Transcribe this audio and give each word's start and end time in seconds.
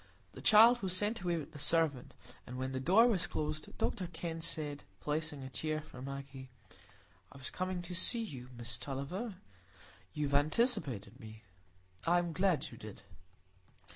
The 0.33 0.41
child 0.41 0.81
was 0.81 0.97
sent 0.97 1.21
away 1.21 1.37
with 1.37 1.51
the 1.51 1.59
servant, 1.59 2.15
and 2.47 2.57
when 2.57 2.71
the 2.71 2.79
door 2.79 3.05
was 3.05 3.27
closed, 3.27 3.77
Dr 3.77 4.07
Kenn 4.07 4.41
said, 4.41 4.83
placing 4.99 5.43
a 5.43 5.49
chair 5.51 5.79
for 5.79 6.01
Maggie,— 6.01 6.49
"I 7.31 7.37
was 7.37 7.51
coming 7.51 7.83
to 7.83 7.93
see 7.93 8.23
you, 8.23 8.49
Miss 8.57 8.79
Tulliver; 8.79 9.35
you 10.15 10.25
have 10.27 10.33
anticipated 10.33 11.19
me; 11.19 11.43
I 12.07 12.17
am 12.17 12.33
glad 12.33 12.71
you 12.71 12.79
did." 12.79 13.03